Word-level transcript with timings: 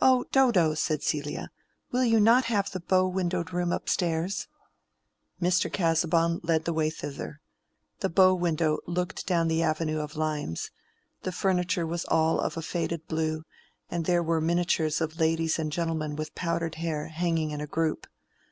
"Oh, 0.00 0.24
Dodo," 0.32 0.74
said 0.74 1.04
Celia, 1.04 1.52
"will 1.92 2.02
you 2.02 2.18
not 2.18 2.46
have 2.46 2.72
the 2.72 2.80
bow 2.80 3.06
windowed 3.06 3.52
room 3.52 3.72
up 3.72 3.88
stairs?" 3.88 4.48
Mr. 5.40 5.72
Casaubon 5.72 6.40
led 6.42 6.64
the 6.64 6.72
way 6.72 6.90
thither. 6.90 7.40
The 8.00 8.08
bow 8.08 8.34
window 8.34 8.78
looked 8.88 9.24
down 9.24 9.46
the 9.46 9.62
avenue 9.62 10.00
of 10.00 10.16
limes; 10.16 10.72
the 11.22 11.30
furniture 11.30 11.86
was 11.86 12.04
all 12.06 12.40
of 12.40 12.56
a 12.56 12.62
faded 12.62 13.06
blue, 13.06 13.44
and 13.88 14.04
there 14.04 14.20
were 14.20 14.40
miniatures 14.40 15.00
of 15.00 15.20
ladies 15.20 15.60
and 15.60 15.70
gentlemen 15.70 16.16
with 16.16 16.34
powdered 16.34 16.74
hair 16.74 17.06
hanging 17.06 17.52
in 17.52 17.60
a 17.60 17.68
group. 17.68 18.08